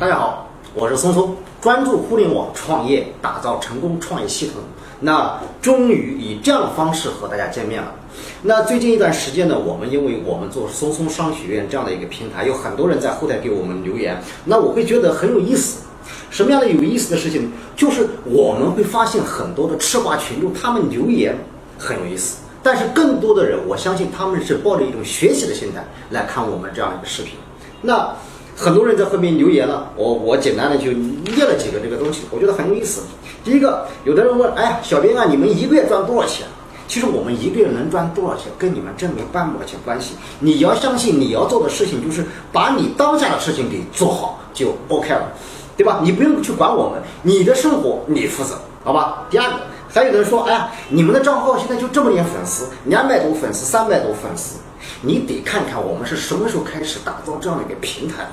[0.00, 4.54] 大家好，我是松松，专注互联网创业，打造成功创业系统。
[4.98, 7.92] 那终于以这样的方式和大家见面了。
[8.40, 15.82] 那最近一段时间呢，我们因为我们做松松商学院这样的一个平台，有很多人在后台给我们留言，那我会觉得很有意思。
[16.30, 17.52] 什么样的有意思的事情？
[17.76, 21.36] 就是我们会发现很多的吃瓜群众，他们留言
[21.76, 27.34] 很有意思，但是更多的人，我相信他们是抱着一种学习的心态来看我们这样一个视频。
[27.82, 28.16] 那
[28.60, 30.90] 很多人在后面留言了，我我简单的就
[31.34, 33.00] 列了几个这个东西，我觉得很有意思。
[33.42, 36.46] 第一个，有的人问，哎，小编啊，你们一个月赚多少钱？
[36.86, 40.12] 其实我们一个月能赚多少钱，跟你们挣没半毛钱关系。
[40.40, 45.32] 你要相信你要做的事情，就是把你当下的事情给做好就 OK 了，
[45.74, 46.00] 对吧？
[46.02, 49.24] 你不用去管我们，你的生活你负责，好吧？
[49.30, 49.56] 第二个，
[49.88, 54.58] 还有的人说，哎呀，你们的账号现在就这么点粉丝，两百多粉丝，三百多粉丝，
[55.00, 58.30] 你得看看我们是什么时候开始打造这样的一个平台的。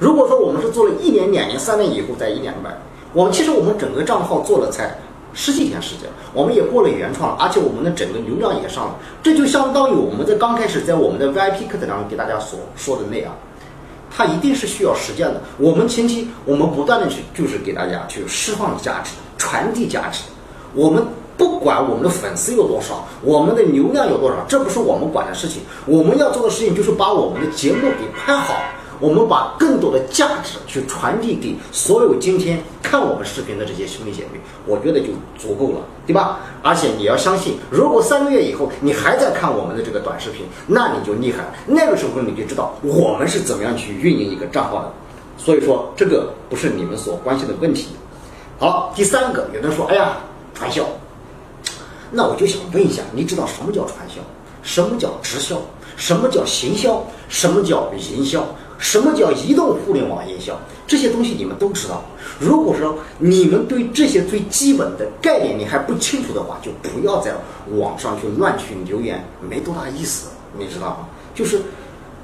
[0.00, 2.70] 如果说我们是做了一年、两年、三年以后再一两百，
[3.12, 4.96] 我们其实我们整个账号做了才
[5.34, 13.30] 十几天时间，我们也过了原创，而且我们的整个流量也上了，这就相当于我们在刚开始在我们的 VIP 课程当中给大家所说的那样，
[14.10, 15.42] 它一定是需要实践的。
[15.58, 20.22] 我们前期我们不断的去就是给大家去释放价值、传递价值，
[20.74, 21.04] 我们
[21.36, 28.54] 不管我们的粉丝有多少，我们的流量有多少，这不是我们管的事情，我们要做的事情就是把我们的节目给拍好。
[29.00, 36.40] 我们把更多的价值去传递给所有今天看我们视频的这些兄弟姐妹，我觉得就足够了，对吧？
[36.62, 41.54] 而且你要相信，如果三个月以后你还在看我们的这个短视频，那你就厉害了。
[41.66, 44.92] 那个时候你就知道我们是怎么样去运营一个账号的。
[45.38, 47.88] 所以说，这个不是你们所关心的问题。
[48.58, 50.18] 好，第三个，有人说，哎呀，
[50.52, 50.84] 传销。
[52.10, 54.20] 那我就想问一下，你知道什么叫传销？
[54.62, 55.56] 什么叫直销？
[55.96, 57.02] 什么叫行销？
[57.30, 58.44] 什么叫营销？
[58.80, 60.58] 什么叫移动互联网营销？
[60.86, 62.02] 这些东西你们都知道。
[62.40, 67.32] 如果说你们对这些最基本的概念你还不清楚的话，就不要在
[67.76, 71.08] 网上去乱去留言，没多大意思，你知道吗？
[71.34, 71.60] 就是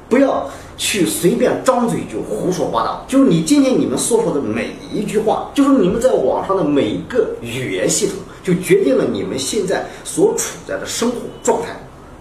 [0.09, 3.05] 不要去随便张嘴就胡说八道。
[3.07, 11.69] 就是你今天你们所说的每一句话，就是你们在网上的每一个语言系统，就决定了你们现在所处在的生活状态，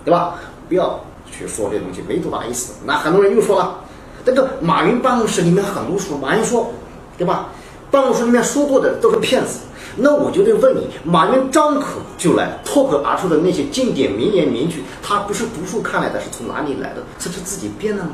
[0.03, 0.35] 对吧？
[0.67, 0.99] 不要
[1.31, 2.73] 去说这东西，没多大意思。
[2.85, 3.79] 那很多人又说了。
[4.25, 6.73] 这个马云办公室里面很多书，马云说，
[7.15, 7.49] 对吧？
[7.91, 9.59] 办公室里面说过的都是骗子。
[9.95, 17.03] 那我就得问你，马云张口就来、脱口而出的那些经典名言名句，他不是读书看来的，是从哪里来的？
[17.19, 18.13] 这是自己编的吗？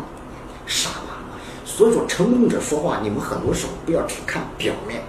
[0.67, 1.17] 傻吧！
[1.65, 5.01] 所以说，成功者说话，你们很多时候不要只看表面，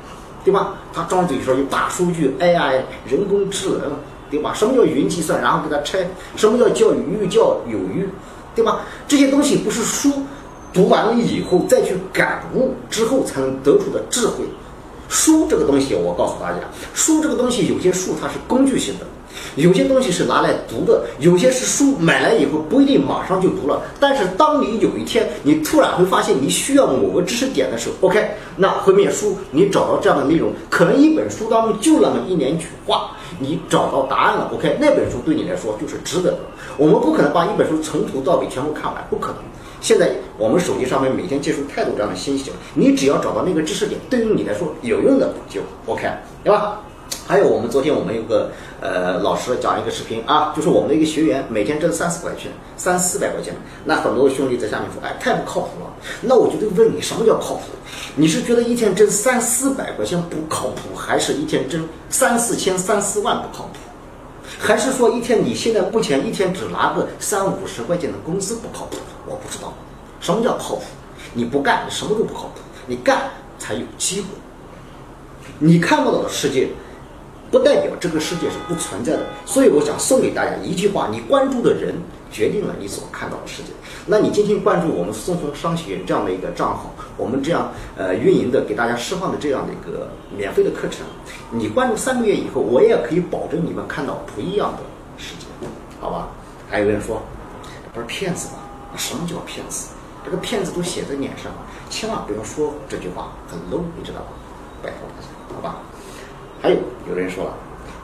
[0.45, 0.75] 对吧？
[0.95, 3.93] 他张嘴说有大数据、AI、人工智能，
[4.31, 4.55] 对吧？
[4.55, 5.43] 什么叫云计算？
[5.43, 5.99] 然后给他拆。
[6.37, 6.99] 什么叫教育？
[7.21, 8.09] 寓教有育，
[8.55, 8.81] 对吧？
[9.07, 10.23] 这些东西不是书。
[10.73, 14.45] 读完了以后再去感悟之后才能得出的智慧。
[15.09, 16.59] 书这个东西，我告诉大家，
[16.95, 19.07] 书这个东西有些书它是工具性的，
[19.57, 23.83] 有些东西是拿来读的，有些是书买来以后不一定马上就读了。
[24.01, 36.39] 但是当你有一天你突然会发现你需要某个知识点的时候，OK，那后面书你找到这样的内容，可能一本书当中就那么一两句话，你找到答案了，OK，那本书对你来说就是值得的。
[36.79, 39.43] 我们不可能把一本书从头到尾全部看完，不可能。
[39.83, 46.09] 现在我们手机上面每天接触太多这样的信息了，你只要找到那个知识点，对于你来说有用的就 OK，
[46.45, 46.81] 对吧？
[47.27, 48.51] 还有我们昨天我们有个
[48.81, 53.55] 呃老师讲一个视频啊，就是我们的一个学员每天挣三四块钱，三四百块钱，
[53.85, 55.91] 那很多兄弟在下面说，哎，太不靠谱了。
[56.21, 57.63] 那我就得问你，什么叫靠谱？
[58.15, 63.79] 你是觉得一天挣三四百块钱不靠谱，还是一天挣三四千、三四万不靠谱？
[64.59, 68.97] 还是说一天你现在目前一天只拿个三五十块钱的工资不靠谱？
[69.43, 69.73] 不知道，
[70.21, 70.83] 什么叫靠谱？
[71.35, 72.11] 你不干，你什么？
[72.17, 74.27] 都不靠谱；你干才有机会。
[75.59, 76.69] 你看不到的世界，
[77.51, 79.27] 不代表这个世界是不存在的。
[79.47, 81.95] 所以我想送给大家一句话：你关注的人
[82.31, 83.71] 决定了你所看到的世界。
[84.07, 91.07] 那你今天关注我们松松商学院这样的一个账号，我们这样呃运营的，给大家释放的这样的一个免费的课程，
[91.51, 94.79] 你关注三个月以后，我也可以保证你们看到不一样的
[95.17, 95.47] 世界，
[96.01, 96.29] 好吧？
[96.69, 97.23] 还有人说，
[97.93, 98.55] 不是骗子吧
[98.93, 98.99] 吗？
[98.99, 99.89] 什么叫骗子？
[100.25, 101.59] 这个骗子都写在脸上了，
[101.91, 104.29] 千万不要说这句话，很 low，你知道吧？
[104.83, 105.81] 拜托大家，好吧？
[106.63, 106.77] 还有
[107.09, 107.55] 有人说了，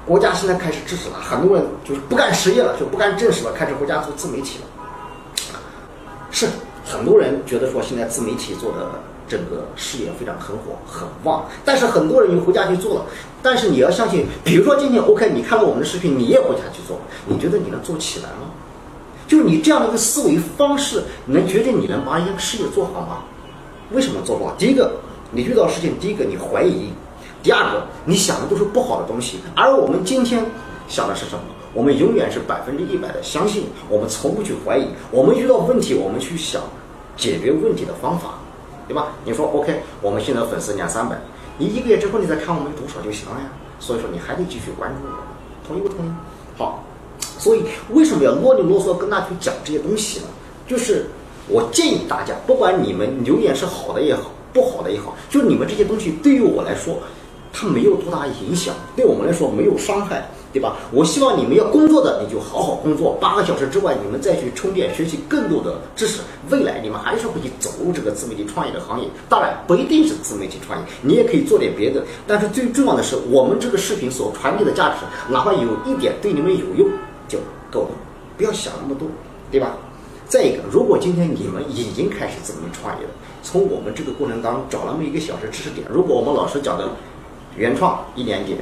[0.04, 5.60] 国家现在开始支持了，很多人就是不干实业了，就不干正事了，开始回家做自媒体了。
[6.30, 6.48] 是
[6.84, 8.90] 很多人觉得说现在自媒体做的
[9.28, 13.06] 整个事业非常很火很旺，但是很多人又回家去做了。
[13.40, 18.50] 但是你要相信，比如说今天 OK，你看了我们的视频，你也回家去做，你觉得你能做起来吗？
[19.28, 23.18] 就你这样的一个思维方式，能决定你能把一个事业做好吗？
[23.92, 24.54] 为什么做不好？
[24.58, 24.90] 第一个，
[25.30, 26.88] 你遇到事情，第一个你怀疑，
[27.42, 30.44] 第二个你想的都是不好的东西，而我们今天
[30.88, 31.40] 想的是什么？
[31.74, 34.88] 我们永远是百分之一百的相信，我们从不去怀疑。
[35.10, 36.62] 我们遇到问题，我们去想
[37.14, 38.38] 解决问题的方法，
[38.88, 39.08] 对吧？
[39.24, 41.18] 你说 OK，我们现在粉丝两三百，
[41.58, 43.46] 你一个月之后你再看我们多少就行了呀。
[43.78, 45.18] 所以说你还得继续关注我，
[45.68, 46.08] 同意不同意？
[46.56, 46.82] 好，
[47.38, 47.62] 所以
[47.92, 50.26] 为什么要啰里啰嗦跟大家去讲这些东西呢？
[50.66, 51.06] 就是
[51.48, 56.98] 我建议大家，不管你们留言是好的也好，不好的也好，就你们这些东西对于我来说，
[57.52, 60.28] 它没有多大影响，对我们来说没有伤害。
[60.50, 60.78] 对吧？
[60.92, 63.12] 我希望你们要工作的，你就好好工作。
[63.20, 66.22] 八个小时之外，你们再去充电，学习更多的知识。
[66.48, 69.06] 未来你们还是会去走入这个自媒体创业的行业。
[69.28, 72.02] 当然，不一定是自媒体创业，你也可以做点别的。
[72.26, 76.88] 但是最重要的是，我们这个视频所传递的价值，哪怕有一点对你们有用
[77.28, 77.38] 就
[77.70, 77.90] 够了，
[78.36, 79.06] 不要想那么多，
[79.50, 79.76] 对吧？
[80.26, 83.10] 再一个，如果今天你们已经开始自媒体创业了，
[83.42, 86.88] 从我们这个过程当中找那么一个小时知识点，如果我们老师讲的
[87.56, 88.58] 原创一两点。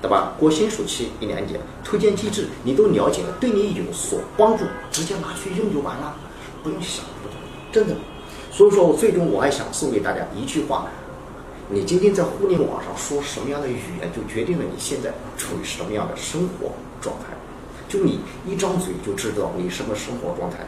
[0.00, 0.32] 对吧？
[0.38, 6.14] 过新暑期一两点推荐机制你都了解了，对你有所帮助，直接拿去用就完了，
[6.62, 7.40] 不用想那么多，
[7.72, 7.96] 真的。
[8.52, 10.86] 所以说我最终我还想送给大家一句话：
[11.68, 16.70] 你今天在互联网上说什么样的语言，就决定了你现在处于什么样的生活
[17.00, 17.36] 状态。
[17.88, 20.58] 就你一张嘴就知道你什么生活状态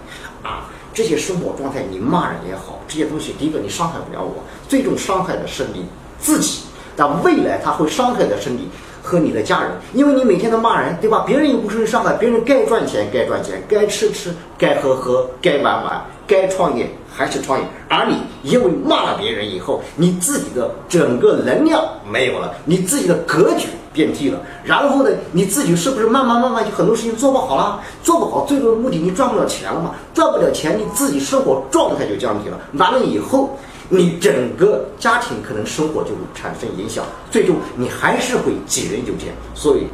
[0.43, 0.71] 啊！
[0.93, 5.85] 这些生活状态，你骂人也好，这些东西，第一个你伤害不了我，最终伤害的是你
[6.19, 6.63] 自己。
[6.97, 8.69] 但未来他会伤害的是你。
[9.03, 11.25] 和你的家人，因为你每天都骂人，对吧？
[11.27, 17.65] 别人又不是伤害，别人该赚钱该赚钱，该吃吃，该喝喝，该玩玩，该创业还是创业。
[17.89, 24.41] 而你因为骂了别人以后，你自己的整个能量没有了，你自己的格局变低了。
[24.65, 27.81] 然后呢，你自己是不是慢慢慢慢就很多事情做不好了？
[28.03, 29.95] 做不好，最终的目的你赚不了钱了嘛？
[30.15, 32.59] 赚不了钱，你自己生活状态就降低了。
[32.75, 33.57] 完了以后。
[33.93, 39.89] 你整个家庭可能生活就会产生影响，最终你还是会杞人忧天，所以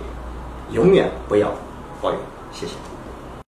[0.70, 1.50] 永远不要
[2.02, 2.20] 抱怨。
[2.52, 2.72] 谢谢。